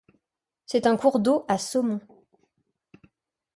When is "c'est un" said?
0.65-0.97